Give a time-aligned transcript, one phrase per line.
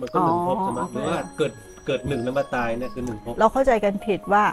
[0.00, 1.52] มันก็หนึ่งภพใช่ไหมอ๋อหรือว่าเกิด
[1.86, 4.44] เกิดหนึ่งแล้วมาตายเนี่ยคือหนึ่งภพเราเข้าใจกันผิดว่า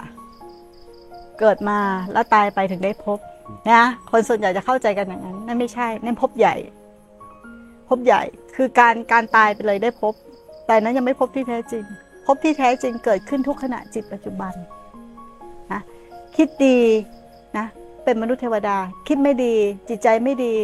[1.40, 1.80] เกิดมา
[2.14, 3.18] แล้วตายไปถึงได้พบ
[3.72, 6.56] นะคนส่วนใหญ่จะเข้าใจกันอย่างนั้นนั่นไม่ใช่นั่นพบใหญ่
[7.90, 8.22] พบใหญ่
[8.56, 10.14] คือการการตายไปเลยได้พบ
[10.68, 11.84] แต่นั้นยังไม่พบที่แท้จริง
[12.26, 14.54] พบที่แท้จริงเกิดขึ้นทุกขณะจิตปัจจุบัน
[15.72, 15.82] นะ
[16.36, 16.78] คิดดี
[17.58, 17.66] นะ
[18.04, 19.56] เป็นมนุษย์เทวดา คิดไม่ดี
[19.90, 20.56] จิตใจไม่ดี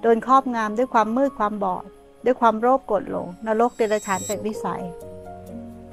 [0.00, 1.84] โดนครอบงำด้วยความมืดความบอด
[2.26, 4.82] ด้วยความโรคกดหลงนรกเดรัจฉานเป็นวิสัย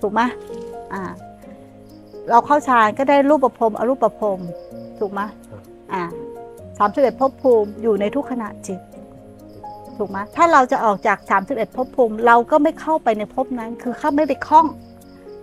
[0.02, 0.21] ถูกไหม
[0.94, 1.03] อ่า
[2.30, 4.39] เราเข้าฌานก็ได้รูปประพรมอรูปประพรม
[4.99, 5.22] ถูกไหม
[5.94, 6.03] อ่า
[6.77, 8.80] สามสิบเอ็ดภพภูมิอยู่ในทุกขณะจิต
[9.98, 11.17] ถูกไหมถ้าเราจะออกจาก
[11.48, 14.67] 31ภพภูมิ เราก็ไม่เข้าไปในภพนั้น คือเข้าไม่ไปคล้อง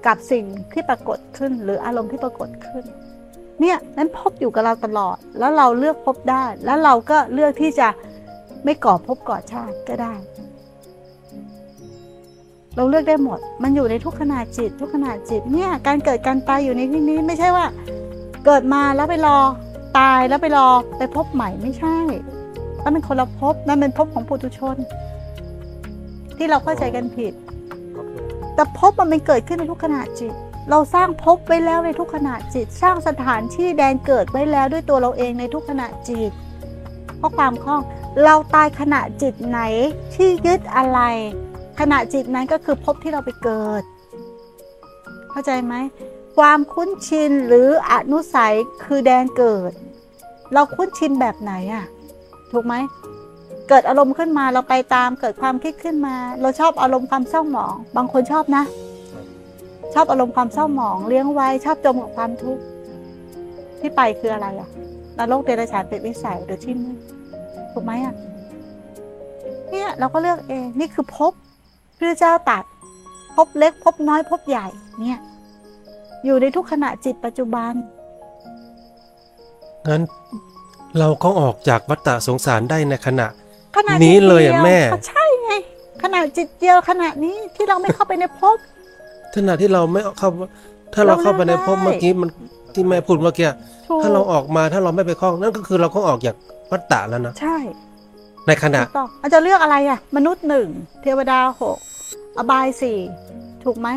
[0.06, 2.84] กับสิ่งที่ปรากฏขึ้น หรืออารมณ์ที่ปรากฏขึ้น
[3.60, 7.88] เนี่ยนั้นภพอยู่กับเราตลอด แล้วเราเลือกภพได้ แล้วเราก็เลือกที่จะ
[8.64, 10.14] ไม่ก่อภพก่อชาติก็ได้
[12.76, 17.66] เราเลือกได้หมด มันอยู่ในทุกขณะจิต ทุกขณะจิตเนี่ยการเกิดการตายอยู่ในที่นี้ไม่ใช่ว่า
[18.44, 19.38] เกิดมาแล้วไปรอ
[19.98, 21.98] ตายแล้วไปรอไปพบใหม่ไม่ใช่
[22.82, 24.76] นั่นเป็นคนละภพนั่นเป็นภพของปุถุชน
[26.36, 27.32] ที่เราเข้าใจกันผิด
[28.54, 30.32] แต่ภพมันเป็นเกิดขึ้นในทุกขณะจิต
[30.70, 36.30] เราสร้างภพไว้แล้วในทุกขณะจิต สร้างสถานที่แดนเกิดไว้แล้วด้วยตัวเราเองในทุกขณะจิต
[37.18, 37.82] เพราะความคล่อง
[38.24, 39.60] เราตายขณะจิตไหน
[40.14, 41.00] ที่ยึดอะไร
[41.82, 43.82] ขณะจิตนั้นก็คือภพที่เราไปเกิด
[45.30, 45.74] เข้าใจไหม
[46.36, 49.72] ความคุ้นชินหรืออนุสัยคือแดนเกิด
[50.54, 51.84] เราคุ้นชินแบบไหนอะ
[52.52, 52.74] ถูกไหม
[53.68, 58.64] เกิดอารมณ์ขึ้นมาเราไปตามเกิดความคิดขึ้นมา เราชอบอารมณ์ความเศร้าหมอง บางคนชอบนะ
[59.94, 62.62] ชอบอารมณ์ความเศร้าหมอง เลี้ยงไว้ชอบจมกับความทุกข์
[63.80, 64.68] ที่ไปคืออะไรอะ
[65.18, 66.98] นรกเดรัจฉานเป็นวิสัยหรือที่มืด
[67.72, 68.14] ถูกไหมอะ
[69.70, 71.34] เนี่ยเราก็เลือกเองนี่คือภพ
[72.00, 72.64] พระเจ้าตัด
[73.34, 74.66] ภพเล็กภพน้อยภพใหญ่
[75.00, 75.18] เนี่ย
[76.24, 77.72] อยู่ในทุกขณะจิตปัจจุบัน
[79.88, 80.02] งั้น
[80.98, 83.26] เราก็ออกจากวัฏฏะสงสารได้ในขณะ
[83.76, 85.50] ขณะนี้จิตเลยอะดีวแม่ก็ใช่ไง
[86.02, 88.56] ขณะจิตเดียวขณะนี้ที่เราไม่เข้าไปในภพ
[89.36, 90.28] ขณะที่เราไม่เข้า
[90.94, 92.30] ถ้าเราเข้าไปในภพเราเลือกได้เมื่อกี้มัน
[92.74, 93.48] ที่แม่พูดเมื่อกี้
[93.88, 96.36] ถูกถ้าเราออกมาถ้าเราไม่ไปคล้องนั่นก็คือเราก็ออกจาก
[96.70, 97.56] วัฏฏะแล้วนะใช่
[98.46, 100.66] ในขณะถูกต้องอาจจะเลือกอะไรอะ มนุษย์หนึ่ง
[101.02, 101.78] เทวดาหก
[102.38, 102.98] อบายสี่
[103.64, 103.88] ถูกไหม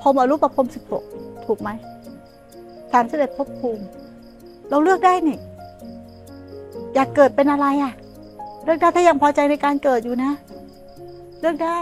[0.00, 1.04] พรมอรูปประพรมสิบหก
[1.46, 1.70] ถูกไหม
[2.92, 3.84] สามสิบเอ็ดภพภูมิ
[4.68, 5.38] เราเลือกได้นี่
[6.94, 7.92] อยากเกิดเป็นอะไรอะ
[8.64, 10.32] เลือกได้ถ้ายังพอใจในการเกิดอยู่นะ
[11.40, 11.78] เลือกได้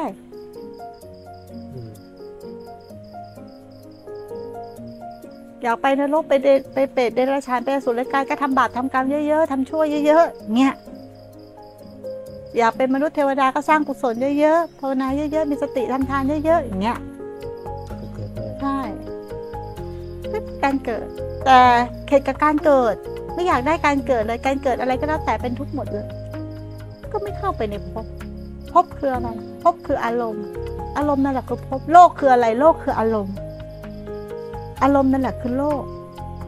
[5.63, 10.73] อยากไปนรกไปเดไปเปรตเดรัจฉานไปสุรกายก็ทำบาปทำกรรมเยอะๆทำชั่วเยอะๆเนี่ย
[12.59, 16.99] อยากเป็นมนุษย์เทวดาก็สร้างกุศลเยอะๆภาวนาเยอะๆมีสติทำทานเยอะๆอย่างเงี้ย
[18.61, 18.79] ใช่
[20.63, 21.07] การเกิด
[21.45, 21.61] แต่
[22.07, 22.95] เข็ดกับการเกิด
[23.35, 26.07] ไม่อยากได้การเกิดเลยการเกิดอะไรก็แล้วแต่เป็นทุกข์หมดเลย
[27.13, 28.07] ก็ไม่เข้าไปในภพ
[28.73, 29.29] ภพคืออะไร
[29.63, 30.45] ภพคืออารมณ์
[30.97, 33.35] อารมณ์นั่นแหละคือภพโลกคืออะไรโลกคืออารมณ์
[34.83, 35.83] อารมณ์นั่นแหละคือโลก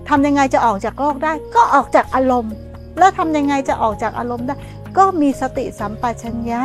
[0.08, 2.52] ทำยังไงจะออกจากโลกได้ ก็ออกจากอารมณ์
[2.98, 4.54] แล้วทำยังไงจะออกจากอารมณ์ได้
[4.98, 6.62] ก็มีสติสัมปชัญญะ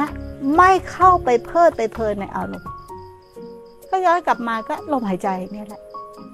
[0.57, 2.71] ไม่เข้าไปเพลิดไปเพลินในอารมณ์
[3.89, 5.81] ก็ย้อนกลับมาก็ลมหายใจเนี่ยแหละ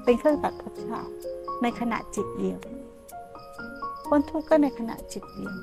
[0.03, 1.11] เป็นเครื่องตัดภพชาติ
[1.61, 2.59] ในขณะจิตเดียว
[4.05, 5.53] พ้นทุกข์ก็ในขณะจิตเดียว